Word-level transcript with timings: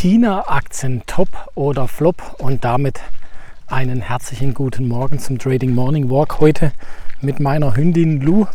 China-Aktien 0.00 1.02
top 1.06 1.28
oder 1.54 1.86
flop 1.86 2.36
und 2.38 2.64
damit 2.64 3.00
einen 3.66 4.00
herzlichen 4.00 4.54
guten 4.54 4.88
Morgen 4.88 5.18
zum 5.18 5.38
Trading 5.38 5.74
Morning 5.74 6.08
Walk 6.08 6.40
heute 6.40 6.72
mit 7.20 7.38
meiner 7.38 7.76
Hündin 7.76 8.22
Lu. 8.22 8.46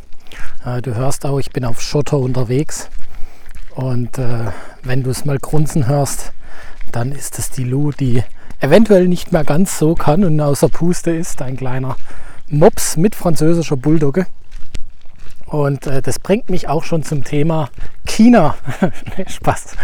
Äh, 0.65 0.81
du 0.81 0.95
hörst 0.95 1.23
auch, 1.23 1.37
ich 1.37 1.51
bin 1.51 1.63
auf 1.63 1.83
Schotter 1.83 2.17
unterwegs 2.17 2.89
und 3.75 4.17
äh, 4.17 4.47
wenn 4.81 5.03
du 5.03 5.11
es 5.11 5.23
mal 5.25 5.37
grunzen 5.37 5.85
hörst, 5.85 6.33
dann 6.91 7.11
ist 7.11 7.37
es 7.37 7.51
die 7.51 7.63
Lu, 7.63 7.91
die 7.91 8.23
eventuell 8.59 9.07
nicht 9.07 9.31
mehr 9.31 9.43
ganz 9.43 9.77
so 9.77 9.93
kann 9.93 10.23
und 10.23 10.41
außer 10.41 10.69
Puste 10.69 11.11
ist, 11.11 11.43
ein 11.43 11.57
kleiner 11.57 11.95
Mops 12.49 12.97
mit 12.97 13.13
französischer 13.13 13.77
Bulldogge. 13.77 14.25
Und 15.45 15.85
äh, 15.85 16.01
das 16.01 16.17
bringt 16.17 16.49
mich 16.49 16.69
auch 16.69 16.83
schon 16.83 17.03
zum 17.03 17.23
Thema 17.23 17.69
China. 18.15 18.55
nee, 19.17 19.25
Spaß. 19.27 19.75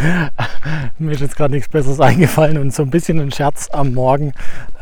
Mir 1.00 1.12
ist 1.12 1.20
jetzt 1.20 1.36
gerade 1.36 1.54
nichts 1.54 1.68
Besseres 1.68 2.00
eingefallen 2.00 2.58
und 2.58 2.74
so 2.74 2.84
ein 2.84 2.90
bisschen 2.90 3.20
ein 3.20 3.30
Scherz 3.30 3.68
am 3.74 3.94
Morgen. 3.94 4.32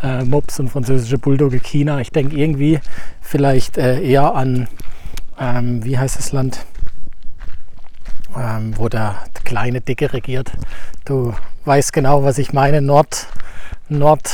Äh, 0.04 0.24
Mops 0.24 0.60
und 0.60 0.70
französische 0.70 1.18
Bulldogge 1.18 1.60
China. 1.60 2.00
Ich 2.00 2.12
denke 2.12 2.38
irgendwie 2.38 2.80
vielleicht 3.22 3.80
äh, 3.80 4.04
eher 4.04 4.36
an, 4.36 4.68
ähm, 5.40 5.84
wie 5.84 5.98
heißt 5.98 6.20
das 6.20 6.32
Land, 6.32 6.64
ähm, 8.38 8.78
wo 8.78 8.88
der 8.88 9.16
kleine 9.46 9.82
Dicke 9.82 10.14
regiert. 10.14 10.52
Du 11.06 11.34
weißt 11.66 11.92
genau, 11.92 12.24
was 12.24 12.38
ich 12.38 12.54
meine. 12.54 12.84
Nord, 12.84 13.30
Nord, 13.88 14.32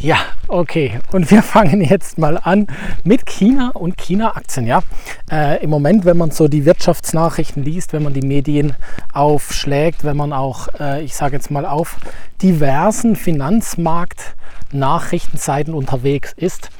ja, 0.00 0.16
okay. 0.48 0.98
Und 1.12 1.30
wir 1.30 1.42
fangen 1.42 1.82
jetzt 1.82 2.16
mal 2.16 2.38
an 2.38 2.66
mit 3.04 3.26
China 3.26 3.72
und 3.74 3.98
China-Aktien. 3.98 4.66
Ja, 4.66 4.82
äh, 5.30 5.62
im 5.62 5.68
Moment, 5.68 6.06
wenn 6.06 6.16
man 6.16 6.30
so 6.30 6.48
die 6.48 6.64
Wirtschaftsnachrichten 6.64 7.62
liest, 7.62 7.92
wenn 7.92 8.02
man 8.02 8.14
die 8.14 8.26
Medien 8.26 8.72
aufschlägt, 9.12 10.04
wenn 10.04 10.16
man 10.16 10.32
auch, 10.32 10.68
äh, 10.80 11.02
ich 11.02 11.14
sage 11.14 11.36
jetzt 11.36 11.50
mal, 11.50 11.66
auf 11.66 11.98
diversen 12.40 13.14
Finanzmarkt-Nachrichtenseiten 13.14 15.74
unterwegs 15.74 16.32
ist, 16.34 16.70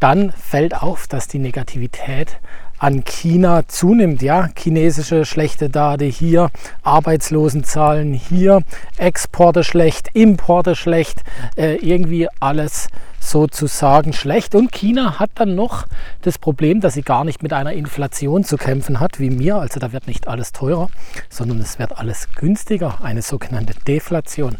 dann 0.00 0.32
fällt 0.32 0.82
auf, 0.82 1.06
dass 1.06 1.28
die 1.28 1.38
Negativität 1.38 2.38
an 2.82 3.04
China 3.04 3.62
zunimmt. 3.68 4.22
Ja, 4.22 4.48
chinesische 4.58 5.24
schlechte 5.24 5.70
Daten 5.70 6.10
hier, 6.10 6.50
Arbeitslosenzahlen 6.82 8.12
hier, 8.12 8.62
Exporte 8.96 9.62
schlecht, 9.62 10.08
Importe 10.14 10.74
schlecht, 10.74 11.22
äh, 11.56 11.76
irgendwie 11.76 12.26
alles 12.40 12.88
sozusagen 13.20 14.12
schlecht. 14.12 14.56
Und 14.56 14.72
China 14.72 15.20
hat 15.20 15.30
dann 15.36 15.54
noch 15.54 15.86
das 16.22 16.38
Problem, 16.38 16.80
dass 16.80 16.94
sie 16.94 17.02
gar 17.02 17.24
nicht 17.24 17.40
mit 17.44 17.52
einer 17.52 17.72
Inflation 17.72 18.42
zu 18.42 18.56
kämpfen 18.56 18.98
hat 18.98 19.20
wie 19.20 19.30
mir. 19.30 19.56
Also 19.56 19.78
da 19.78 19.92
wird 19.92 20.08
nicht 20.08 20.26
alles 20.26 20.50
teurer, 20.50 20.88
sondern 21.30 21.60
es 21.60 21.78
wird 21.78 21.96
alles 21.98 22.34
günstiger, 22.34 22.98
eine 23.04 23.22
sogenannte 23.22 23.74
Deflation. 23.86 24.58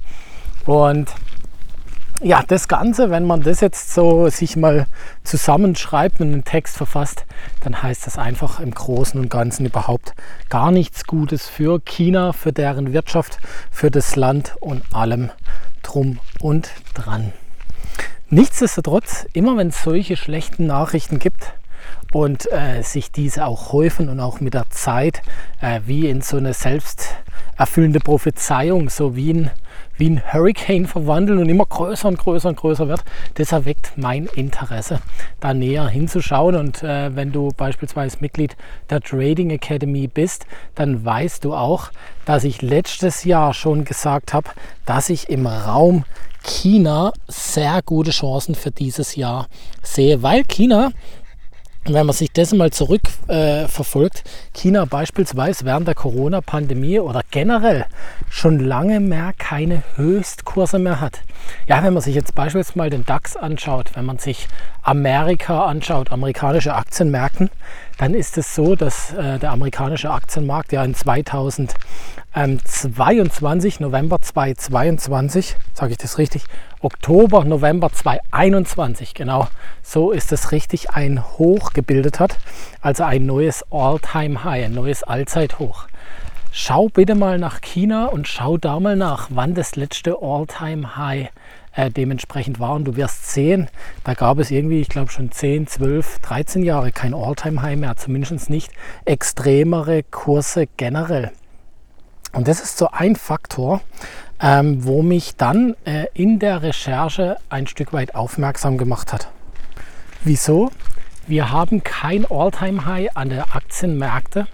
Und 0.64 1.10
ja, 2.22 2.42
das 2.46 2.68
Ganze, 2.68 3.10
wenn 3.10 3.26
man 3.26 3.42
das 3.42 3.60
jetzt 3.60 3.92
so 3.92 4.28
sich 4.28 4.56
mal 4.56 4.86
zusammenschreibt 5.24 6.20
und 6.20 6.32
einen 6.32 6.44
Text 6.44 6.76
verfasst, 6.76 7.26
dann 7.60 7.82
heißt 7.82 8.06
das 8.06 8.18
einfach 8.18 8.60
im 8.60 8.70
Großen 8.70 9.18
und 9.18 9.28
Ganzen 9.28 9.66
überhaupt 9.66 10.14
gar 10.48 10.70
nichts 10.70 11.04
Gutes 11.06 11.48
für 11.48 11.80
China, 11.80 12.32
für 12.32 12.52
deren 12.52 12.92
Wirtschaft, 12.92 13.38
für 13.70 13.90
das 13.90 14.16
Land 14.16 14.54
und 14.60 14.82
allem 14.94 15.30
drum 15.82 16.20
und 16.40 16.70
dran. 16.94 17.32
Nichtsdestotrotz, 18.30 19.26
immer 19.32 19.56
wenn 19.56 19.68
es 19.68 19.82
solche 19.82 20.16
schlechten 20.16 20.66
Nachrichten 20.66 21.18
gibt, 21.18 21.52
und 22.12 22.50
äh, 22.52 22.82
sich 22.82 23.10
diese 23.10 23.46
auch 23.46 23.72
häufen 23.72 24.08
und 24.08 24.20
auch 24.20 24.40
mit 24.40 24.54
der 24.54 24.68
Zeit 24.70 25.22
äh, 25.60 25.80
wie 25.86 26.08
in 26.08 26.20
so 26.20 26.36
eine 26.36 26.52
selbsterfüllende 26.52 28.00
Prophezeiung, 28.00 28.90
so 28.90 29.16
wie 29.16 29.32
ein 29.32 29.50
wie 29.96 30.10
ein 30.10 30.22
Hurricane 30.32 30.86
verwandeln 30.86 31.38
und 31.38 31.48
immer 31.48 31.66
größer 31.66 32.08
und 32.08 32.18
größer 32.18 32.48
und 32.48 32.56
größer 32.56 32.88
wird. 32.88 33.04
Das 33.34 33.52
erweckt 33.52 33.92
mein 33.96 34.26
Interesse, 34.26 35.00
da 35.40 35.54
näher 35.54 35.88
hinzuschauen. 35.88 36.56
Und 36.56 36.82
äh, 36.82 37.14
wenn 37.14 37.32
du 37.32 37.50
beispielsweise 37.56 38.18
Mitglied 38.20 38.56
der 38.90 39.00
Trading 39.00 39.50
Academy 39.50 40.08
bist, 40.08 40.46
dann 40.74 41.04
weißt 41.04 41.44
du 41.44 41.54
auch, 41.54 41.90
dass 42.24 42.44
ich 42.44 42.62
letztes 42.62 43.24
Jahr 43.24 43.54
schon 43.54 43.84
gesagt 43.84 44.32
habe, 44.32 44.48
dass 44.86 45.10
ich 45.10 45.28
im 45.28 45.46
Raum 45.46 46.04
China 46.44 47.12
sehr 47.28 47.80
gute 47.84 48.10
Chancen 48.10 48.54
für 48.54 48.70
dieses 48.70 49.16
Jahr 49.16 49.46
sehe, 49.82 50.22
weil 50.22 50.44
China 50.44 50.90
wenn 51.84 52.06
man 52.06 52.14
sich 52.14 52.30
das 52.32 52.52
mal 52.52 52.70
zurückverfolgt, 52.70 54.18
äh, 54.18 54.58
China 54.58 54.84
beispielsweise 54.84 55.64
während 55.64 55.88
der 55.88 55.94
Corona-Pandemie 55.94 57.00
oder 57.00 57.22
generell 57.30 57.86
schon 58.30 58.60
lange 58.60 59.00
mehr 59.00 59.32
keine 59.36 59.82
Höchstkurse 59.96 60.78
mehr 60.78 61.00
hat. 61.00 61.20
Ja, 61.66 61.82
wenn 61.82 61.92
man 61.92 62.02
sich 62.02 62.14
jetzt 62.14 62.34
beispielsweise 62.34 62.78
mal 62.78 62.90
den 62.90 63.04
DAX 63.04 63.36
anschaut, 63.36 63.90
wenn 63.94 64.04
man 64.04 64.18
sich 64.18 64.46
Amerika 64.82 65.64
anschaut, 65.66 66.12
amerikanische 66.12 66.74
Aktienmärkten, 66.74 67.50
dann 67.98 68.14
ist 68.14 68.38
es 68.38 68.54
so, 68.54 68.76
dass 68.76 69.12
äh, 69.12 69.38
der 69.38 69.52
amerikanische 69.52 70.10
Aktienmarkt 70.10 70.72
ja 70.72 70.82
in 70.84 70.94
2022, 70.94 73.80
November 73.80 74.20
2022, 74.20 75.56
sage 75.74 75.92
ich 75.92 75.98
das 75.98 76.16
richtig, 76.18 76.44
Oktober, 76.80 77.44
November 77.44 77.92
2021, 77.92 79.14
genau 79.14 79.48
so 79.82 80.10
ist 80.10 80.32
es 80.32 80.50
richtig, 80.52 80.90
ein 80.90 81.22
Hoch 81.38 81.72
gebildet 81.72 82.20
hat, 82.20 82.36
also 82.80 83.04
ein 83.04 83.26
neues 83.26 83.64
All-Time-High, 83.70 84.64
ein 84.64 84.74
neues 84.74 85.02
Allzeithoch. 85.02 85.86
Schau 86.50 86.88
bitte 86.88 87.14
mal 87.14 87.38
nach 87.38 87.62
China 87.62 88.06
und 88.06 88.28
schau 88.28 88.58
da 88.58 88.78
mal 88.78 88.96
nach, 88.96 89.28
wann 89.30 89.54
das 89.54 89.76
letzte 89.76 90.16
All-Time-High 90.20 91.30
äh, 91.74 91.90
dementsprechend 91.90 92.60
war. 92.60 92.74
Und 92.74 92.84
du 92.84 92.96
wirst 92.96 93.30
sehen, 93.30 93.68
da 94.04 94.14
gab 94.14 94.38
es 94.38 94.50
irgendwie, 94.50 94.80
ich 94.80 94.88
glaube 94.88 95.10
schon 95.10 95.30
10, 95.30 95.66
12, 95.66 96.20
13 96.20 96.62
Jahre 96.62 96.92
kein 96.92 97.14
All-Time-High 97.14 97.78
mehr, 97.78 97.96
zumindest 97.96 98.50
nicht 98.50 98.70
extremere 99.04 100.02
Kurse 100.02 100.66
generell. 100.76 101.32
Und 102.32 102.48
das 102.48 102.60
ist 102.60 102.78
so 102.78 102.88
ein 102.90 103.16
Faktor, 103.16 103.82
ähm, 104.40 104.84
wo 104.84 105.02
mich 105.02 105.36
dann 105.36 105.76
äh, 105.84 106.06
in 106.14 106.38
der 106.38 106.62
Recherche 106.62 107.36
ein 107.48 107.66
Stück 107.66 107.92
weit 107.92 108.14
aufmerksam 108.14 108.78
gemacht 108.78 109.12
hat. 109.12 109.28
Wieso? 110.24 110.70
Wir 111.26 111.50
haben 111.50 111.84
kein 111.84 112.26
All-Time-High 112.28 113.16
an 113.16 113.28
der 113.28 113.54
Aktienmärkte, 113.54 114.46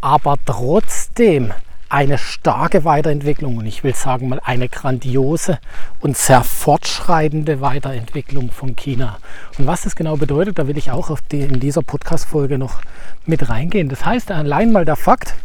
aber 0.00 0.36
trotzdem 0.44 1.52
eine 1.94 2.18
starke 2.18 2.84
Weiterentwicklung 2.84 3.56
und 3.58 3.66
ich 3.66 3.84
will 3.84 3.94
sagen 3.94 4.28
mal 4.28 4.40
eine 4.42 4.68
grandiose 4.68 5.60
und 6.00 6.16
sehr 6.16 6.42
fortschreitende 6.42 7.60
Weiterentwicklung 7.60 8.50
von 8.50 8.74
China. 8.74 9.18
Und 9.58 9.68
was 9.68 9.82
das 9.82 9.94
genau 9.94 10.16
bedeutet, 10.16 10.58
da 10.58 10.66
will 10.66 10.76
ich 10.76 10.90
auch 10.90 11.16
die, 11.30 11.42
in 11.42 11.60
dieser 11.60 11.82
Podcast-Folge 11.82 12.58
noch 12.58 12.80
mit 13.26 13.48
reingehen. 13.48 13.88
Das 13.88 14.04
heißt 14.04 14.32
allein 14.32 14.72
mal 14.72 14.84
der 14.84 14.96
Fakt, 14.96 15.36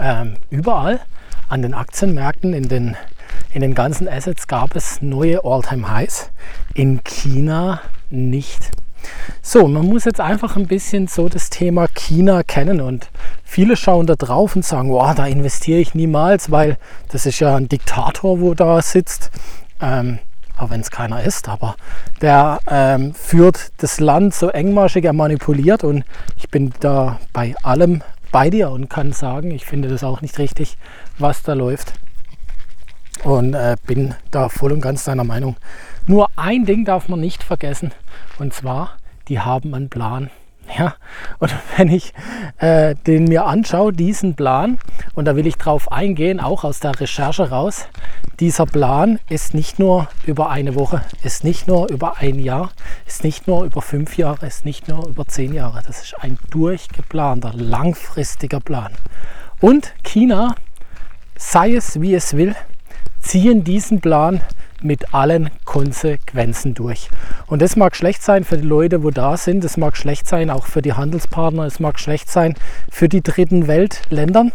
ähm, 0.00 0.38
überall 0.48 1.00
an 1.50 1.60
den 1.60 1.74
Aktienmärkten, 1.74 2.54
in 2.54 2.70
den, 2.70 2.96
in 3.52 3.60
den 3.60 3.74
ganzen 3.74 4.08
Assets 4.08 4.46
gab 4.46 4.74
es 4.74 5.02
neue 5.02 5.44
All-Time-Highs. 5.44 6.30
In 6.72 7.04
China 7.04 7.82
nicht. 8.08 8.70
So, 9.42 9.68
man 9.68 9.86
muss 9.86 10.04
jetzt 10.04 10.20
einfach 10.20 10.56
ein 10.56 10.66
bisschen 10.66 11.06
so 11.08 11.28
das 11.28 11.50
Thema 11.50 11.86
China 11.88 12.42
kennen 12.42 12.80
und 12.80 13.08
viele 13.44 13.76
schauen 13.76 14.06
da 14.06 14.16
drauf 14.16 14.56
und 14.56 14.64
sagen, 14.64 14.90
wow, 14.90 15.14
da 15.14 15.26
investiere 15.26 15.80
ich 15.80 15.94
niemals, 15.94 16.50
weil 16.50 16.78
das 17.08 17.26
ist 17.26 17.40
ja 17.40 17.56
ein 17.56 17.68
Diktator, 17.68 18.40
wo 18.40 18.54
da 18.54 18.82
sitzt. 18.82 19.30
Ähm, 19.80 20.18
auch 20.58 20.70
wenn 20.70 20.80
es 20.80 20.90
keiner 20.90 21.22
ist, 21.22 21.48
aber 21.48 21.76
der 22.22 22.60
ähm, 22.66 23.14
führt 23.14 23.72
das 23.76 24.00
Land 24.00 24.34
so 24.34 24.48
engmaschig, 24.48 25.04
er 25.04 25.12
manipuliert 25.12 25.84
und 25.84 26.04
ich 26.38 26.48
bin 26.48 26.72
da 26.80 27.20
bei 27.32 27.54
allem 27.62 28.02
bei 28.32 28.50
dir 28.50 28.70
und 28.70 28.88
kann 28.88 29.12
sagen, 29.12 29.50
ich 29.50 29.66
finde 29.66 29.88
das 29.88 30.02
auch 30.02 30.22
nicht 30.22 30.38
richtig, 30.38 30.78
was 31.18 31.42
da 31.42 31.52
läuft. 31.52 31.92
Und 33.24 33.54
äh, 33.54 33.76
bin 33.86 34.14
da 34.30 34.48
voll 34.48 34.72
und 34.72 34.80
ganz 34.80 35.04
deiner 35.04 35.24
Meinung. 35.24 35.56
Nur 36.06 36.28
ein 36.36 36.64
Ding 36.64 36.84
darf 36.84 37.08
man 37.08 37.20
nicht 37.20 37.42
vergessen, 37.42 37.92
und 38.38 38.54
zwar, 38.54 38.96
die 39.28 39.40
haben 39.40 39.74
einen 39.74 39.88
Plan. 39.88 40.30
Ja, 40.78 40.96
und 41.38 41.54
wenn 41.76 41.88
ich 41.88 42.12
äh, 42.58 42.96
den 43.06 43.24
mir 43.24 43.46
anschaue, 43.46 43.92
diesen 43.92 44.34
Plan, 44.34 44.78
und 45.14 45.26
da 45.26 45.36
will 45.36 45.46
ich 45.46 45.56
drauf 45.56 45.92
eingehen, 45.92 46.40
auch 46.40 46.64
aus 46.64 46.80
der 46.80 46.98
Recherche 46.98 47.50
raus, 47.50 47.86
dieser 48.40 48.66
Plan 48.66 49.18
ist 49.28 49.54
nicht 49.54 49.78
nur 49.78 50.08
über 50.26 50.50
eine 50.50 50.74
Woche, 50.74 51.02
ist 51.22 51.44
nicht 51.44 51.68
nur 51.68 51.88
über 51.88 52.18
ein 52.18 52.38
Jahr, 52.38 52.70
ist 53.06 53.24
nicht 53.24 53.46
nur 53.46 53.64
über 53.64 53.80
fünf 53.80 54.18
Jahre, 54.18 54.46
ist 54.46 54.64
nicht 54.64 54.88
nur 54.88 55.06
über 55.06 55.24
zehn 55.26 55.54
Jahre. 55.54 55.82
Das 55.86 56.02
ist 56.02 56.16
ein 56.20 56.38
durchgeplanter, 56.50 57.52
langfristiger 57.54 58.60
Plan. 58.60 58.92
Und 59.60 59.94
China, 60.02 60.54
sei 61.36 61.74
es 61.74 62.00
wie 62.00 62.14
es 62.14 62.36
will, 62.36 62.54
ziehen 63.26 63.64
diesen 63.64 64.00
Plan 64.00 64.40
mit 64.82 65.14
allen 65.14 65.50
Konsequenzen 65.64 66.74
durch. 66.74 67.08
Und 67.46 67.62
das 67.62 67.76
mag 67.76 67.96
schlecht 67.96 68.22
sein 68.22 68.44
für 68.44 68.56
die 68.56 68.66
Leute, 68.66 69.02
wo 69.02 69.10
da 69.10 69.36
sind. 69.36 69.64
Es 69.64 69.76
mag 69.76 69.96
schlecht 69.96 70.28
sein 70.28 70.50
auch 70.50 70.66
für 70.66 70.82
die 70.82 70.92
Handelspartner. 70.92 71.64
Es 71.64 71.80
mag 71.80 71.98
schlecht 71.98 72.30
sein 72.30 72.54
für 72.90 73.08
die 73.08 73.22
dritten 73.22 73.66
Weltländer. 73.66 74.46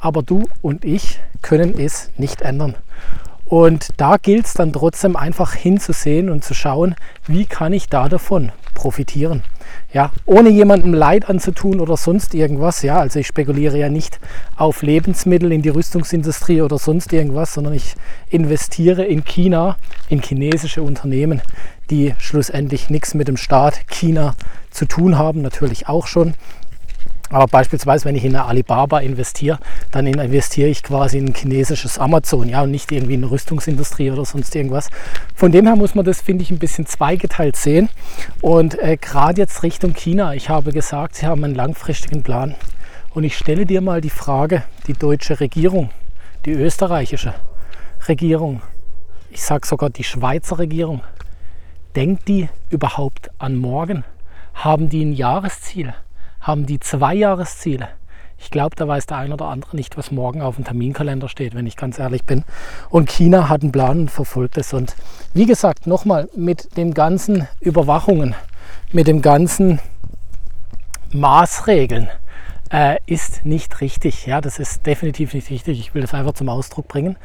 aber 0.00 0.22
du 0.22 0.44
und 0.62 0.84
ich 0.84 1.20
können 1.42 1.78
es 1.78 2.10
nicht 2.16 2.42
ändern. 2.42 2.74
Und 3.44 3.88
da 3.96 4.16
gilt 4.16 4.46
es 4.46 4.54
dann 4.54 4.72
trotzdem 4.72 5.16
einfach 5.16 5.54
hinzusehen 5.54 6.30
und 6.30 6.44
zu 6.44 6.54
schauen, 6.54 6.94
wie 7.26 7.46
kann 7.46 7.72
ich 7.72 7.88
da 7.88 8.08
davon 8.08 8.52
profitieren. 8.74 9.42
Ja, 9.92 10.12
ohne 10.26 10.50
jemandem 10.50 10.92
Leid 10.92 11.30
anzutun 11.30 11.80
oder 11.80 11.96
sonst 11.96 12.34
irgendwas. 12.34 12.82
Ja, 12.82 12.98
also 12.98 13.18
ich 13.18 13.26
spekuliere 13.26 13.78
ja 13.78 13.88
nicht 13.88 14.18
auf 14.56 14.82
Lebensmittel 14.82 15.52
in 15.52 15.62
die 15.62 15.68
Rüstungsindustrie 15.68 16.60
oder 16.60 16.78
sonst 16.78 17.12
irgendwas, 17.12 17.54
sondern 17.54 17.72
ich 17.72 17.94
investiere 18.28 19.04
in 19.04 19.24
China, 19.24 19.76
in 20.08 20.20
chinesische 20.22 20.82
Unternehmen, 20.82 21.40
die 21.88 22.14
schlussendlich 22.18 22.90
nichts 22.90 23.14
mit 23.14 23.28
dem 23.28 23.36
Staat 23.36 23.86
China 23.88 24.34
zu 24.70 24.86
tun 24.86 25.16
haben, 25.16 25.40
natürlich 25.40 25.88
auch 25.88 26.06
schon. 26.06 26.34
Aber 27.30 27.46
beispielsweise, 27.46 28.04
wenn 28.04 28.14
ich 28.14 28.24
in 28.24 28.36
eine 28.36 28.44
Alibaba 28.44 29.00
investiere, 29.00 29.58
dann 29.90 30.06
investiere 30.06 30.68
ich 30.68 30.82
quasi 30.82 31.18
in 31.18 31.28
ein 31.28 31.34
chinesisches 31.34 31.98
Amazon, 31.98 32.48
ja, 32.48 32.62
und 32.62 32.70
nicht 32.70 32.90
irgendwie 32.92 33.14
in 33.14 33.22
eine 33.22 33.30
Rüstungsindustrie 33.30 34.10
oder 34.10 34.24
sonst 34.24 34.54
irgendwas. 34.54 34.90
Von 35.34 35.52
dem 35.52 35.66
her 35.66 35.76
muss 35.76 35.94
man 35.94 36.04
das, 36.04 36.20
finde 36.20 36.42
ich, 36.42 36.50
ein 36.50 36.58
bisschen 36.58 36.86
zweigeteilt 36.86 37.56
sehen. 37.56 37.88
Und 38.40 38.78
äh, 38.78 38.96
gerade 38.96 39.40
jetzt 39.40 39.62
Richtung 39.62 39.94
China, 39.94 40.34
ich 40.34 40.48
habe 40.48 40.72
gesagt, 40.72 41.16
sie 41.16 41.26
haben 41.26 41.44
einen 41.44 41.54
langfristigen 41.54 42.22
Plan. 42.22 42.54
Und 43.14 43.24
ich 43.24 43.36
stelle 43.36 43.64
dir 43.64 43.80
mal 43.80 44.00
die 44.00 44.10
Frage, 44.10 44.62
die 44.86 44.92
deutsche 44.92 45.40
Regierung, 45.40 45.90
die 46.44 46.52
österreichische 46.52 47.34
Regierung, 48.08 48.60
ich 49.30 49.42
sage 49.42 49.66
sogar 49.66 49.90
die 49.90 50.04
Schweizer 50.04 50.58
Regierung, 50.58 51.02
denkt 51.94 52.28
die 52.28 52.48
überhaupt 52.70 53.30
an 53.38 53.56
morgen? 53.56 54.04
Haben 54.54 54.88
die 54.88 55.04
ein 55.04 55.12
Jahresziel? 55.12 55.94
haben 56.46 56.64
die 56.64 56.78
zwei 56.78 57.14
Jahresziele. 57.14 57.88
Ich 58.38 58.50
glaube, 58.50 58.76
da 58.76 58.86
weiß 58.86 59.06
der 59.06 59.18
ein 59.18 59.32
oder 59.32 59.46
andere 59.46 59.76
nicht, 59.76 59.96
was 59.96 60.10
morgen 60.10 60.42
auf 60.42 60.56
dem 60.56 60.64
Terminkalender 60.64 61.28
steht, 61.28 61.54
wenn 61.54 61.66
ich 61.66 61.76
ganz 61.76 61.98
ehrlich 61.98 62.24
bin. 62.24 62.44
Und 62.90 63.10
China 63.10 63.48
hat 63.48 63.62
einen 63.62 63.72
Plan 63.72 64.00
und 64.00 64.10
verfolgt 64.10 64.58
es. 64.58 64.72
Und 64.72 64.94
wie 65.34 65.46
gesagt, 65.46 65.86
nochmal 65.86 66.28
mit 66.36 66.76
den 66.76 66.94
ganzen 66.94 67.48
Überwachungen, 67.60 68.34
mit 68.92 69.06
dem 69.06 69.22
ganzen 69.22 69.80
Maßregeln 71.12 72.08
äh, 72.70 72.96
ist 73.06 73.44
nicht 73.46 73.80
richtig. 73.80 74.26
Ja, 74.26 74.40
das 74.40 74.58
ist 74.58 74.84
definitiv 74.86 75.34
nicht 75.34 75.50
richtig. 75.50 75.80
Ich 75.80 75.94
will 75.94 76.02
das 76.02 76.14
einfach 76.14 76.34
zum 76.34 76.48
Ausdruck 76.48 76.88
bringen. 76.88 77.16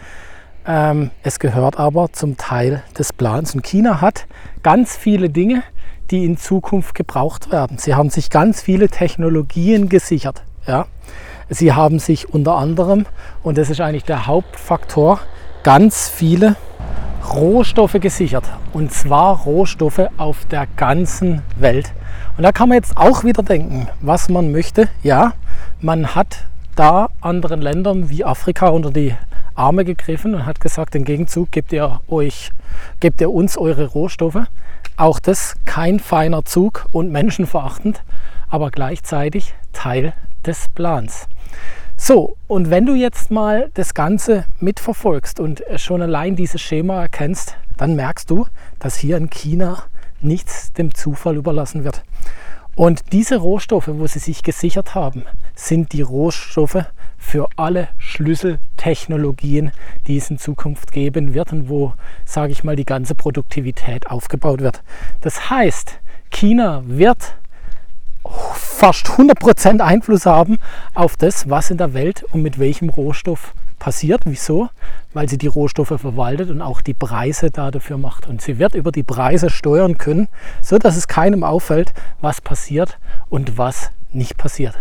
Ähm, 0.66 1.10
es 1.24 1.40
gehört 1.40 1.78
aber 1.78 2.14
zum 2.14 2.38
Teil 2.38 2.84
des 2.98 3.14
Plans. 3.14 3.56
Und 3.56 3.64
China 3.64 4.02
hat 4.02 4.28
ganz 4.64 4.96
viele 4.96 5.30
Dinge, 5.30 5.64
die 6.12 6.26
in 6.26 6.38
Zukunft 6.38 6.94
gebraucht 6.94 7.52
werden. 7.52 7.78
Sie 7.78 7.96
haben 7.96 8.10
sich 8.10 8.30
ganz 8.30 8.62
viele 8.62 8.90
Technologien 8.90 9.90
gesichert. 9.90 10.44
Ja. 10.68 10.86
Sie 11.50 11.74
haben 11.74 12.00
sich 12.00 12.34
unter 12.34 12.56
anderem, 12.56 13.06
und 13.44 13.58
das 13.58 13.70
ist 13.70 13.82
eigentlich 13.82 14.06
der 14.06 14.26
Hauptfaktor, 14.26 15.20
ganz 15.64 16.08
viele 16.08 16.56
Rohstoffe 17.34 17.98
gesichert. 18.00 18.46
Und 18.74 18.94
zwar 18.94 19.42
Rohstoffe 19.42 20.10
auf 20.18 20.46
der 20.46 20.68
ganzen 20.78 21.42
Welt. 21.58 21.92
Und 22.38 22.44
da 22.44 22.52
kann 22.52 22.70
man 22.70 22.78
jetzt 22.78 22.98
auch 22.98 23.24
wieder 23.24 23.44
denken, 23.44 23.88
was 24.00 24.30
man 24.30 24.52
möchte. 24.52 24.88
Ja, 25.04 25.34
man 25.82 26.16
hat 26.16 26.46
da 26.76 27.10
anderen 27.20 27.62
Ländern 27.62 28.10
wie 28.10 28.24
Afrika 28.24 28.70
unter 28.70 28.92
die 28.92 29.14
Arme 29.56 29.84
gegriffen 29.86 30.34
und 30.34 30.46
hat 30.46 30.62
gesagt, 30.62 30.96
im 30.96 31.04
Gegenzug 31.04 31.52
gebt 31.52 31.74
ihr 31.74 32.00
euch, 32.08 32.52
gebt 33.00 33.20
ihr 33.22 33.32
uns 33.32 33.58
eure 33.58 33.86
Rohstoffe. 33.88 34.48
Auch 34.98 35.20
das 35.20 35.56
kein 35.66 36.00
feiner 36.00 36.46
Zug 36.46 36.86
und 36.92 37.12
menschenverachtend, 37.12 38.02
aber 38.50 38.72
gleichzeitig 38.72 39.54
Teil 39.74 40.14
des 40.46 40.70
Plans. 40.70 41.28
So, 41.98 42.36
und 42.48 42.70
wenn 42.70 42.86
du 42.86 42.96
jetzt 42.96 43.30
mal 43.30 43.70
das 43.76 43.94
Ganze 43.94 44.46
mitverfolgst 44.60 45.40
und 45.40 45.64
schon 45.76 46.02
allein 46.02 46.36
dieses 46.36 46.60
Schema 46.60 47.02
erkennst, 47.02 47.58
dann 47.78 47.96
merkst 47.96 48.30
du, 48.30 48.48
dass 48.80 48.98
hier 48.98 49.18
in 49.18 49.30
China 49.30 49.84
nichts 50.20 50.74
dem 50.74 50.96
Zufall 50.96 51.36
überlassen 51.36 51.84
wird. 51.84 52.04
Und 52.76 53.12
diese 53.12 53.38
Rohstoffe, 53.38 53.90
wo 53.90 54.08
sie 54.08 54.20
sich 54.20 54.44
gesichert 54.44 54.96
haben, 54.96 55.26
sind 55.56 55.92
die 55.94 56.02
Rohstoffe 56.02 56.86
für 57.18 57.48
alle 57.56 57.90
Schlüsseltechnologien, 57.98 59.72
die 60.08 60.18
es 60.18 60.32
in 60.32 60.40
Zukunft 60.40 60.92
geben 60.92 61.34
wird 61.34 61.52
und 61.52 61.70
wo, 61.70 61.94
sage 62.26 62.52
ich 62.52 62.64
mal, 62.64 62.76
die 62.76 62.86
ganze 62.86 63.14
Produktivität 63.14 64.08
aufgebaut 64.08 64.62
wird. 64.62 64.82
Das 65.20 65.50
heißt, 65.50 66.00
China 66.32 66.82
wird 66.86 67.36
fast 68.56 69.08
100% 69.08 69.80
Einfluss 69.80 70.26
haben 70.26 70.58
auf 70.94 71.18
das, 71.18 71.50
was 71.50 71.72
in 71.72 71.78
der 71.78 71.94
Welt 71.94 72.24
und 72.32 72.42
mit 72.42 72.60
welchem 72.60 72.90
Rohstoff 72.90 73.54
passiert. 73.80 74.22
Wieso? 74.26 74.70
Weil 75.14 75.28
sie 75.28 75.38
die 75.38 75.48
Rohstoffe 75.48 76.00
verwaltet 76.00 76.50
und 76.50 76.62
auch 76.62 76.82
die 76.82 76.94
Preise 76.94 77.52
da 77.52 77.72
dafür 77.72 77.98
macht. 77.98 78.28
Und 78.28 78.42
sie 78.42 78.60
wird 78.60 78.76
über 78.76 78.92
die 78.92 79.04
Preise 79.04 79.50
steuern 79.50 79.98
können, 79.98 80.28
so 80.62 80.78
dass 80.78 80.96
es 80.96 81.08
keinem 81.08 81.44
auffällt, 81.44 81.94
was 82.22 82.42
passiert 82.42 82.98
und 83.30 83.58
was 83.58 83.92
nicht 84.12 84.38
passiert. 84.38 84.78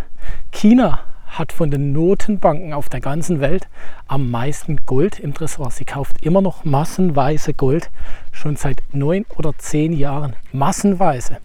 China 0.52 1.00
hat 1.26 1.52
von 1.52 1.70
den 1.70 1.92
Notenbanken 1.92 2.72
auf 2.72 2.88
der 2.88 3.00
ganzen 3.00 3.40
Welt 3.40 3.68
am 4.06 4.30
meisten 4.30 4.84
Gold 4.84 5.18
im 5.20 5.32
Tresor. 5.32 5.70
Sie 5.70 5.84
kauft 5.84 6.24
immer 6.24 6.42
noch 6.42 6.64
massenweise 6.64 7.54
Gold, 7.54 7.90
schon 8.32 8.56
seit 8.56 8.82
neun 8.92 9.24
oder 9.36 9.56
zehn 9.56 9.92
Jahren. 9.92 10.34
Massenweise. 10.52 11.38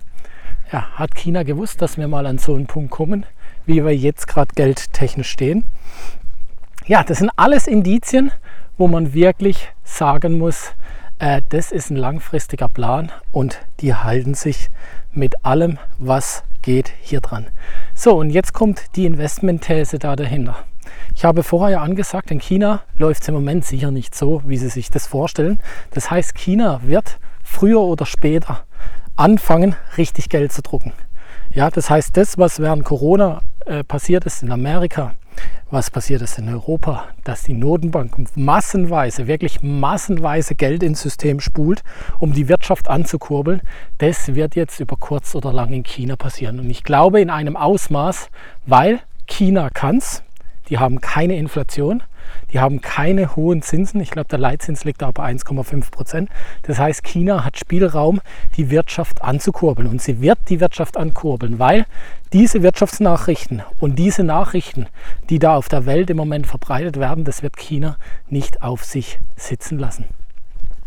Ja, 0.72 0.90
hat 0.96 1.14
China 1.16 1.44
gewusst, 1.44 1.82
dass 1.82 1.98
wir 1.98 2.08
mal 2.08 2.26
an 2.26 2.40
so 2.40 2.56
einen 2.56 2.66
Punkt 2.66 2.90
kommen, 2.90 3.26
wie 3.66 3.84
wir 3.84 3.96
jetzt 3.96 4.28
gerade 4.28 4.54
geldtechnisch 4.56 5.30
stehen? 5.30 5.66
Ja, 6.88 7.04
das 7.04 7.20
sind 7.20 7.32
alles 7.36 7.68
Indizien, 7.68 8.32
wo 8.78 8.88
man 8.88 9.14
wirklich 9.14 9.70
sagen 9.84 10.38
muss, 10.38 10.74
äh, 11.20 11.42
das 11.50 11.72
ist 11.72 11.92
ein 11.92 11.96
langfristiger 11.96 12.68
Plan 12.68 13.12
und 13.32 13.60
die 13.80 13.94
halten 13.94 14.34
sich 14.34 14.70
mit 15.12 15.46
allem, 15.46 15.78
was 16.00 16.44
geht, 16.62 16.92
hier 17.00 17.22
dran. 17.22 17.48
So, 17.94 18.18
und 18.18 18.32
jetzt 18.32 18.54
kommt 18.54 18.96
die 18.96 19.06
Investmentthese 19.06 20.00
da 20.00 20.16
dahinter. 20.16 20.58
Ich 21.16 21.26
habe 21.26 21.44
vorher 21.44 21.78
ja 21.78 21.82
angesagt, 21.82 22.32
in 22.32 22.40
China 22.40 22.82
läuft 22.98 23.22
es 23.22 23.28
im 23.28 23.36
Moment 23.36 23.66
sicher 23.66 23.92
nicht 23.92 24.16
so, 24.16 24.42
wie 24.46 24.58
Sie 24.58 24.70
sich 24.70 24.90
das 24.90 25.08
vorstellen. 25.08 25.60
Das 25.92 26.12
heißt, 26.12 26.36
China 26.36 26.82
wird 26.84 27.20
früher 27.44 27.82
oder 27.82 28.06
später 28.06 28.66
anfangen, 29.16 29.76
richtig 29.98 30.30
Geld 30.30 30.52
zu 30.52 30.62
drucken. 30.62 30.94
Ja, 31.54 31.70
das 31.70 31.90
heißt, 31.90 32.18
das, 32.18 32.38
was 32.38 32.60
während 32.60 32.84
Corona 32.84 33.42
äh, 33.66 33.84
passiert 33.84 34.26
ist 34.26 34.44
in 34.44 34.52
Amerika, 34.52 35.16
was 35.72 35.90
passiert 35.90 36.22
ist 36.22 36.38
in 36.38 36.48
Europa, 36.50 37.06
dass 37.24 37.44
die 37.44 37.54
Notenbank 37.54 38.16
massenweise, 38.36 39.28
wirklich 39.28 39.62
massenweise 39.62 40.56
Geld 40.56 40.84
ins 40.84 41.02
System 41.02 41.40
spult, 41.40 41.84
um 42.20 42.34
die 42.34 42.48
Wirtschaft 42.48 42.90
anzukurbeln, 42.90 43.62
das 43.98 44.36
wird 44.36 44.56
jetzt 44.56 44.80
über 44.80 44.96
kurz 44.98 45.36
oder 45.36 45.52
lang 45.52 45.72
in 45.74 45.84
China 45.84 46.16
passieren. 46.16 46.60
Und 46.60 46.70
ich 46.70 46.84
glaube 46.84 47.22
in 47.22 47.30
einem 47.30 47.58
Ausmaß, 47.58 48.30
weil 48.66 49.00
China 49.28 49.70
kann 49.70 49.98
es, 49.98 50.24
die 50.70 50.78
haben 50.78 51.02
keine 51.02 51.36
Inflation, 51.36 52.04
die 52.52 52.60
haben 52.60 52.82
keine 52.82 53.36
hohen 53.36 53.62
Zinsen. 53.62 54.00
Ich 54.02 54.12
glaube, 54.12 54.28
der 54.30 54.40
Leitzins 54.40 54.84
liegt 54.84 55.02
da 55.02 55.12
bei 55.12 55.32
1,5 55.32 55.92
Prozent. 55.92 56.30
Das 56.64 56.80
heißt, 56.80 57.04
China 57.04 57.44
hat 57.44 57.58
Spielraum, 57.58 58.22
die 58.58 58.70
Wirtschaft 58.70 59.22
anzukurbeln. 59.22 59.88
Und 59.88 60.02
sie 60.02 60.22
wird 60.22 60.40
die 60.50 60.60
Wirtschaft 60.60 60.98
ankurbeln, 60.98 61.60
weil 61.60 61.86
diese 62.34 62.64
Wirtschaftsnachrichten 62.64 63.64
und 63.80 63.98
diese 63.98 64.24
Nachrichten, 64.24 64.88
die 65.30 65.40
da 65.40 65.56
auf 65.56 65.70
der 65.70 65.86
Welt 65.86 66.10
im 66.10 66.18
Moment 66.18 66.48
verbreitet 66.48 66.98
werden, 67.00 67.24
das 67.24 67.44
wird 67.44 67.58
China 67.58 67.98
nicht 68.30 68.62
auf 68.62 68.84
sich 68.84 69.20
sitzen 69.36 69.80
lassen. 69.80 70.06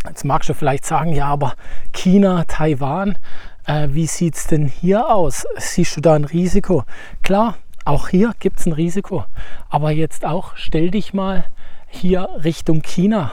Jetzt 0.07 0.25
magst 0.25 0.49
du 0.49 0.55
vielleicht 0.55 0.85
sagen, 0.85 1.13
ja, 1.13 1.27
aber 1.27 1.55
China, 1.93 2.45
Taiwan, 2.47 3.19
äh, 3.67 3.89
wie 3.91 4.07
sieht 4.07 4.37
es 4.37 4.47
denn 4.47 4.67
hier 4.67 5.09
aus? 5.09 5.47
Siehst 5.57 5.97
du 5.97 6.01
da 6.01 6.15
ein 6.15 6.25
Risiko? 6.25 6.85
Klar, 7.23 7.57
auch 7.89 8.09
hier 8.09 8.35
gibt 8.39 8.61
es 8.61 8.67
ein 8.67 8.75
Risiko. 8.75 9.25
Aber 9.71 9.91
jetzt 9.91 10.27
auch, 10.27 10.53
stell 10.57 10.91
dich 10.91 11.15
mal 11.15 11.47
hier 11.89 12.29
Richtung 12.45 12.83
China. 12.83 13.33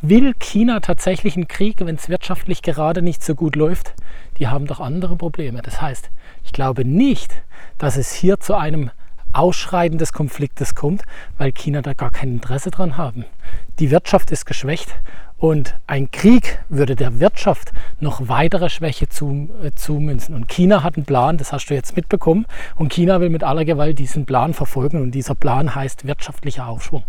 Will 0.00 0.34
China 0.38 0.78
tatsächlich 0.78 1.34
einen 1.34 1.48
Krieg, 1.48 1.78
wenn 1.80 1.96
es 1.96 2.08
wirtschaftlich 2.08 2.62
gerade 2.62 3.02
nicht 3.02 3.24
so 3.24 3.34
gut 3.34 3.56
läuft? 3.56 3.94
Die 4.38 4.46
haben 4.46 4.66
doch 4.66 4.78
andere 4.78 5.16
Probleme. 5.16 5.62
Das 5.62 5.82
heißt, 5.82 6.10
ich 6.44 6.52
glaube 6.52 6.84
nicht, 6.84 7.42
dass 7.76 7.96
es 7.96 8.12
hier 8.12 8.38
zu 8.38 8.54
einem 8.54 8.92
Ausschreiten 9.32 9.98
des 9.98 10.12
Konfliktes 10.12 10.76
kommt, 10.76 11.02
weil 11.36 11.50
China 11.50 11.82
da 11.82 11.92
gar 11.92 12.10
kein 12.10 12.34
Interesse 12.34 12.70
dran 12.70 12.96
haben. 12.96 13.24
Die 13.80 13.90
Wirtschaft 13.90 14.30
ist 14.30 14.46
geschwächt 14.46 14.94
und 15.38 15.74
ein 15.88 16.12
Krieg 16.12 16.60
würde 16.68 16.94
der 16.94 17.18
Wirtschaft 17.18 17.72
noch 18.00 18.28
weitere 18.28 18.70
Schwäche 18.70 19.08
zu, 19.08 19.48
äh, 19.62 19.72
zumünzen. 19.74 20.34
Und 20.34 20.48
China 20.48 20.82
hat 20.82 20.96
einen 20.96 21.06
Plan, 21.06 21.36
das 21.36 21.52
hast 21.52 21.66
du 21.66 21.74
jetzt 21.74 21.96
mitbekommen. 21.96 22.46
Und 22.76 22.92
China 22.92 23.20
will 23.20 23.30
mit 23.30 23.44
aller 23.44 23.64
Gewalt 23.64 23.98
diesen 23.98 24.26
Plan 24.26 24.54
verfolgen. 24.54 25.02
Und 25.02 25.12
dieser 25.12 25.34
Plan 25.34 25.74
heißt 25.74 26.06
wirtschaftlicher 26.06 26.66
Aufschwung. 26.66 27.04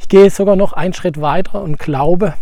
Ich 0.00 0.08
gehe 0.08 0.30
sogar 0.30 0.56
noch 0.56 0.72
einen 0.72 0.94
Schritt 0.94 1.20
weiter 1.20 1.62
und 1.62 1.78
glaube, 1.78 2.34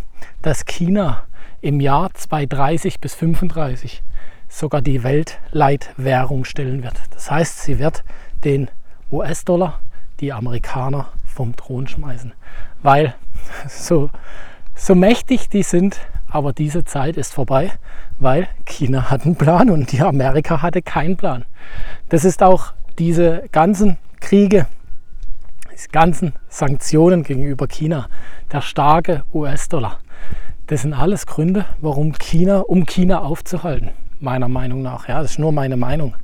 dass 0.42 0.64
China 0.64 1.24
im 1.60 1.80
Jahr 1.80 2.12
2030 2.12 3.00
bis 3.00 3.12
2035 3.18 4.02
sogar 4.48 4.82
die 4.82 5.02
Weltleitwährung 5.02 6.44
stellen 6.44 6.82
wird. 6.82 6.94
Das 7.12 7.30
heißt, 7.30 7.62
sie 7.62 7.78
wird 7.78 8.04
den 8.44 8.68
US-Dollar, 9.10 9.80
die 10.20 10.32
Amerikaner 10.32 11.08
vom 11.24 11.56
Thron 11.56 11.86
schmeißen. 11.86 12.32
Weil 12.82 13.14
so, 13.68 14.10
so 14.74 14.94
mächtig 14.94 15.48
die 15.48 15.62
sind, 15.62 16.00
aber 16.32 16.52
diese 16.52 16.84
Zeit 16.84 17.16
ist 17.16 17.34
vorbei, 17.34 17.72
weil 18.18 18.48
China 18.64 19.10
hat 19.10 19.26
einen 19.26 19.36
Plan 19.36 19.70
und 19.70 19.92
die 19.92 20.00
Amerika 20.00 20.62
hatte 20.62 20.80
keinen 20.80 21.16
Plan. 21.16 21.44
Das 22.08 22.24
ist 22.24 22.42
auch 22.42 22.72
diese 22.98 23.44
ganzen 23.52 23.98
Kriege, 24.20 24.66
die 25.70 25.92
ganzen 25.92 26.32
Sanktionen 26.48 27.22
gegenüber 27.22 27.66
China, 27.66 28.08
der 28.50 28.62
starke 28.62 29.24
US-Dollar. 29.34 29.98
Das 30.68 30.82
sind 30.82 30.94
alles 30.94 31.26
Gründe, 31.26 31.66
warum 31.80 32.14
China, 32.14 32.60
um 32.60 32.86
China 32.86 33.20
aufzuhalten, 33.20 33.90
meiner 34.20 34.48
Meinung 34.48 34.80
nach. 34.80 35.08
Ja, 35.08 35.20
das 35.20 35.32
ist 35.32 35.38
nur 35.38 35.52
meine 35.52 35.76
Meinung. 35.76 36.14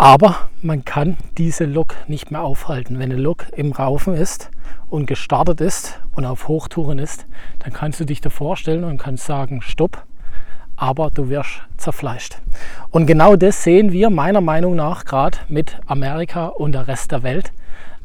Aber 0.00 0.48
man 0.62 0.86
kann 0.86 1.18
diese 1.36 1.66
Lok 1.66 1.94
nicht 2.08 2.30
mehr 2.30 2.40
aufhalten. 2.40 2.98
Wenn 2.98 3.12
eine 3.12 3.20
Lok 3.20 3.44
im 3.54 3.70
Raufen 3.70 4.14
ist 4.14 4.50
und 4.88 5.04
gestartet 5.04 5.60
ist 5.60 6.00
und 6.14 6.24
auf 6.24 6.48
Hochtouren 6.48 6.98
ist, 6.98 7.26
dann 7.58 7.74
kannst 7.74 8.00
du 8.00 8.06
dich 8.06 8.22
davor 8.22 8.56
stellen 8.56 8.84
und 8.84 8.96
kannst 8.96 9.26
sagen, 9.26 9.60
stopp, 9.60 10.06
aber 10.74 11.10
du 11.10 11.28
wirst 11.28 11.60
zerfleischt. 11.76 12.38
Und 12.88 13.04
genau 13.04 13.36
das 13.36 13.62
sehen 13.62 13.92
wir 13.92 14.08
meiner 14.08 14.40
Meinung 14.40 14.74
nach 14.74 15.04
gerade 15.04 15.36
mit 15.48 15.78
Amerika 15.84 16.46
und 16.46 16.72
der 16.72 16.88
Rest 16.88 17.12
der 17.12 17.22
Welt 17.22 17.52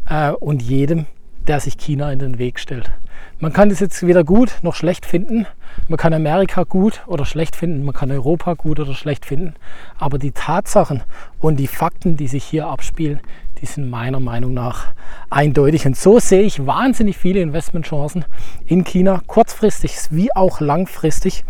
äh, 0.09 0.31
und 0.31 0.61
jedem, 0.61 1.05
der 1.47 1.59
sich 1.59 1.77
China 1.77 2.11
in 2.11 2.19
den 2.19 2.37
Weg 2.37 2.59
stellt. 2.59 2.91
Man 3.39 3.51
kann 3.51 3.69
das 3.69 3.81
jetzt 3.81 4.05
weder 4.05 4.23
gut 4.23 4.59
noch 4.61 4.75
schlecht 4.75 5.05
finden. 5.05 5.45
Man 5.89 5.97
kann 5.97 6.13
Amerika 6.13 6.63
gut 6.63 7.01
oder 7.05 7.25
schlecht 7.25 7.55
finden, 7.55 7.83
man 7.83 7.93
kann 7.93 8.09
Europa 8.09 8.53
gut 8.53 8.79
oder 8.79 8.93
schlecht 8.93 9.25
finden. 9.25 9.55
Aber 9.97 10.17
die 10.17 10.31
Tatsachen 10.31 11.03
und 11.39 11.57
die 11.57 11.67
Fakten, 11.67 12.15
die 12.15 12.27
sich 12.27 12.45
hier 12.45 12.67
abspielen, 12.67 13.19
die 13.59 13.65
sind 13.65 13.89
meiner 13.89 14.19
Meinung 14.19 14.53
nach 14.53 14.87
eindeutig. 15.29 15.85
Und 15.85 15.97
so 15.97 16.19
sehe 16.19 16.43
ich 16.43 16.65
wahnsinnig 16.65 17.17
viele 17.17 17.41
Investmentchancen 17.41 18.25
in 18.65 18.83
China, 18.83 19.21
kurzfristig 19.27 19.97
wie 20.11 20.33
auch 20.33 20.61
langfristig. 20.61 21.43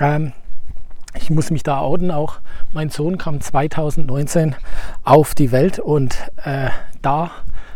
Ähm, 0.00 0.32
ich 1.14 1.30
muss 1.30 1.50
mich 1.50 1.62
da 1.62 1.78
outen 1.80 2.10
auch. 2.10 2.40
Mein 2.72 2.90
Sohn 2.90 3.16
kam 3.16 3.40
2019 3.40 4.56
auf 5.04 5.34
die 5.34 5.52
Welt 5.52 5.78
und 5.78 6.16
äh, 6.44 6.70
da 7.00 7.30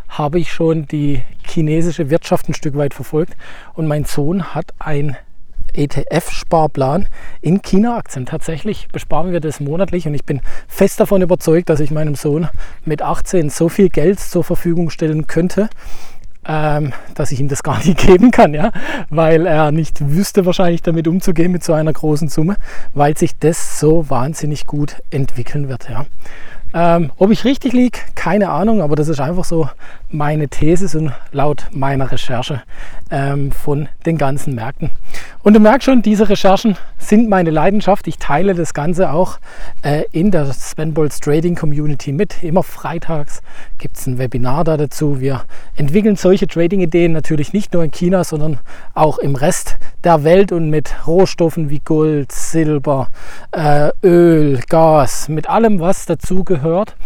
habe 0.09 0.39
ich 0.39 0.53
schon 0.53 0.87
die 0.87 1.23
chinesische 1.53 2.11
Wirtschaft 2.11 2.49
ein 2.49 2.55
Stück 2.55 2.77
weit 2.77 2.95
verfolgt 2.95 3.37
und 3.75 3.87
mein 3.87 4.05
Sohn 4.05 4.55
hat 4.55 4.73
ein 4.79 5.17
ETF-Sparplan 5.75 7.07
in 7.41 7.63
China-Aktien. 7.63 8.27
Tatsächlich 8.27 8.89
besparen 8.93 9.33
wir 9.33 9.41
das 9.41 9.61
monatlich 9.61 10.07
und 10.07 10.15
ich 10.15 10.25
bin 10.25 10.41
fest 10.69 11.01
davon 11.01 11.23
überzeugt, 11.23 11.69
dass 11.69 11.81
ich 11.81 11.91
meinem 11.91 12.15
Sohn 12.15 12.49
mit 12.85 13.03
18 13.03 13.51
so 13.51 13.69
viel 13.69 13.89
Geld 13.89 14.21
zur 14.21 14.45
Verfügung 14.45 14.91
stellen 14.91 15.27
könnte, 15.27 15.69
ähm, 16.47 16.93
dass 17.15 17.33
ich 17.33 17.41
ihm 17.41 17.49
das 17.49 17.63
gar 17.63 17.79
nicht 17.79 17.99
geben 18.07 18.31
kann, 18.31 18.55
ja, 18.55 18.73
weil 19.11 19.47
er 19.47 19.73
nicht 19.73 20.11
wüsste 20.11 20.45
wahrscheinlich 20.45 20.83
damit 20.83 21.09
umzugehen 21.09 21.53
mit 21.53 21.65
so 21.65 21.73
einer 21.73 21.93
großen 21.93 22.29
Summe, 22.29 22.57
weil 22.95 23.17
sich 23.17 23.39
das 23.39 23.79
so 23.79 24.11
wahnsinnig 24.11 24.67
gut 24.67 24.97
entwickeln 25.11 25.69
wird, 25.69 25.89
ja. 25.89 26.07
Ähm, 26.75 27.11
ob 27.17 27.31
ich 27.31 27.45
richtig 27.45 27.73
liege, 27.73 27.99
keine 28.15 28.51
Ahnung, 28.51 28.81
aber 28.81 28.97
das 28.97 29.09
ist 29.09 29.21
einfach 29.21 29.45
so 29.45 29.69
meine 30.11 30.49
These 30.49 30.99
und 30.99 31.13
laut 31.33 31.67
meiner 31.71 32.11
Recherche 32.11 32.63
ähm, 33.11 33.53
von 33.53 33.89
den 34.07 34.17
ganzen 34.17 34.55
Märkten. 34.55 34.91
Und 35.43 35.55
du 35.55 35.61
merkst 35.61 35.85
schon, 35.85 36.03
diese 36.03 36.29
Recherchen 36.29 36.77
sind 36.99 37.29
meine 37.29 37.51
Leidenschaft. 37.51 38.07
Ich 38.07 38.19
teile 38.19 38.55
das 38.55 38.75
Ganze 38.75 39.11
auch 39.11 39.39
äh, 39.83 40.05
in 40.13 40.31
der 40.31 40.53
Sven 40.53 40.95
Bolts 40.95 41.21
Trading 41.21 41.57
Community 41.57 42.13
mit. 42.13 42.43
Immer 42.43 42.63
freitags 42.63 43.43
gibt 43.79 43.97
es 43.97 44.07
ein 44.07 44.19
Webinar 44.19 44.65
da 44.65 44.77
dazu. 44.77 45.21
Wir 45.21 45.45
entwickeln 45.77 46.17
solche 46.17 46.47
Trading-Ideen 46.47 47.13
natürlich 47.13 47.53
nicht 47.53 47.75
nur 47.75 47.85
in 47.85 47.91
China, 47.91 48.25
sondern 48.25 48.61
auch 48.95 49.19
im 49.19 49.35
Rest 49.35 49.77
der 50.05 50.25
Welt 50.25 50.53
und 50.53 50.71
mit 50.71 51.07
Rohstoffen 51.07 51.71
wie 51.71 51.79
Gold, 51.79 52.33
Silber, 52.33 53.09
äh, 53.53 53.91
Öl, 54.03 54.61
Gas, 54.69 55.29
mit 55.29 55.49
allem, 55.49 55.81
was 55.81 56.07
dazugehört 56.07 56.97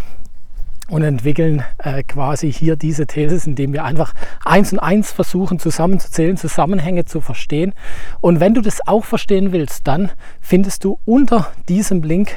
und 0.89 1.03
entwickeln 1.03 1.65
äh, 1.79 2.03
quasi 2.05 2.53
hier 2.53 2.77
diese 2.77 3.07
These, 3.07 3.49
indem 3.49 3.73
wir 3.73 3.85
einfach 3.85 4.15
eins 4.45 4.73
und 4.73 4.79
eins 4.79 5.11
versuchen 5.11 5.59
zusammenzuzählen, 5.59 6.37
Zusammenhänge 6.37 7.05
zu 7.05 7.21
verstehen. 7.21 7.75
Und 8.21 8.41
wenn 8.41 8.55
du 8.55 8.61
das 8.61 8.87
auch 8.87 9.05
verstehen 9.05 9.53
willst, 9.53 9.87
dann 9.87 10.11
findest 10.41 10.85
du 10.85 10.99
unter 11.05 11.53
diesem 11.69 12.03
Link 12.03 12.31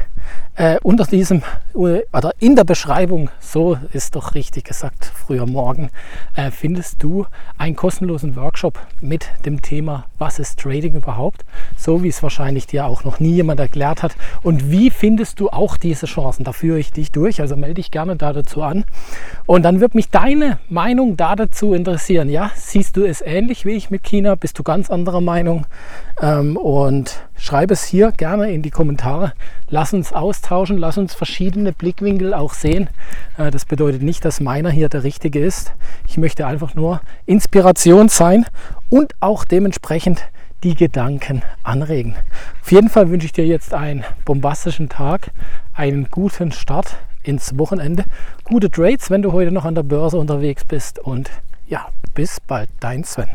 äh, 0.56 0.78
unter 0.84 1.06
diesem 1.06 1.42
oder 1.74 2.34
in 2.40 2.56
der 2.58 2.66
Beschreibung, 2.66 3.30
so 3.40 3.78
ist 3.94 4.16
doch 4.16 4.36
richtig 4.36 4.66
gesagt, 4.66 5.06
früher 5.06 5.46
morgen, 5.46 5.90
äh, 6.36 6.52
findest 6.52 7.02
du 7.02 7.26
einen 7.58 7.78
kostenlosen 7.78 8.36
Workshop 8.36 8.78
mit 9.00 9.28
dem 9.46 9.62
Thema, 9.62 10.06
was 10.18 10.38
ist 10.38 10.60
Trading 10.60 10.96
überhaupt, 10.96 11.46
so 11.78 12.04
wie 12.04 12.10
es 12.10 12.22
wahrscheinlich 12.22 12.68
dir 12.68 12.86
auch 12.86 13.06
noch 13.06 13.22
nie 13.22 13.36
jemand 13.36 13.60
erklärt 13.62 14.04
hat. 14.04 14.16
Und 14.44 14.70
wie 14.70 14.90
findest 14.90 15.40
du 15.40 15.50
auch 15.50 15.78
diese 15.78 16.08
Chancen? 16.08 16.44
Da 16.44 16.52
führe 16.52 16.80
ich 16.80 16.92
dich 16.92 17.12
durch, 17.12 17.40
also 17.40 17.56
melde 17.56 17.76
dich 17.76 17.92
gerne 17.92 18.18
da 18.18 18.34
dazu 18.34 18.62
an. 18.62 18.84
Und 19.46 19.64
dann 19.64 19.80
wird 19.80 19.96
mich 19.96 20.10
deine 20.10 20.60
Meinung 20.68 21.16
da 21.16 21.36
dazu 21.38 21.74
interessieren. 21.74 22.30
Ja, 22.30 22.52
siehst 22.56 22.98
du 22.98 23.06
es 23.06 23.22
ähnlich 23.22 23.66
wie 23.66 23.72
ich 23.72 23.90
mit 23.90 24.04
China? 24.04 24.36
Bist 24.36 24.60
du 24.60 24.64
ganz 24.64 24.90
anderer 24.90 25.22
Meinung? 25.22 25.66
Ähm, 26.22 26.58
und 26.58 27.22
schreib 27.40 27.72
es 27.72 27.84
hier 27.84 28.12
gerne 28.12 28.52
in 28.52 28.62
die 28.62 28.70
Kommentare. 28.70 29.34
Lass 29.70 29.94
uns 29.94 30.14
austauschen, 30.14 30.78
lass 30.78 30.98
uns 30.98 31.16
verschiedene 31.16 31.72
Blickwinkel 31.72 32.34
auch 32.34 32.54
sehen. 32.54 32.90
Äh, 33.38 33.50
das 33.50 33.66
bedeutet 33.66 34.04
nicht, 34.04 34.24
dass 34.26 34.40
meiner 34.40 34.70
hier 34.70 34.90
der 34.90 35.04
richtige 35.04 35.40
ist. 35.40 35.72
Ich 36.08 36.18
möchte 36.18 36.46
einfach 36.46 36.76
nur 36.76 37.02
Inspiration 37.26 38.10
sein 38.10 38.46
und 38.90 39.14
auch 39.20 39.46
dementsprechend 39.46 40.22
die 40.64 40.76
Gedanken 40.76 41.42
anregen. 41.64 42.16
Auf 42.62 42.72
jeden 42.72 42.90
Fall 42.90 43.10
wünsche 43.10 43.26
ich 43.26 43.32
dir 43.32 43.48
jetzt 43.48 43.74
einen 43.74 44.04
bombastischen 44.26 44.90
Tag, 44.90 45.32
einen 45.74 46.10
guten 46.12 46.52
Start 46.52 46.98
ins 47.24 47.58
Wochenende, 47.58 48.04
gute 48.44 48.70
Trades, 48.70 49.10
wenn 49.10 49.22
du 49.22 49.32
heute 49.32 49.52
noch 49.52 49.66
an 49.66 49.76
der 49.76 49.84
Börse 49.84 50.18
unterwegs 50.18 50.66
bist 50.66 51.00
und 51.00 51.30
ja, 51.68 51.88
bis 52.14 52.40
bald, 52.42 52.70
dein 52.80 53.04
Sven. 53.04 53.30